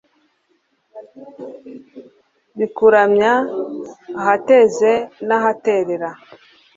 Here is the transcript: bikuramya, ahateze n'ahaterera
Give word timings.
bikuramya, 2.57 3.31
ahateze 4.19 4.91
n'ahaterera 5.27 6.09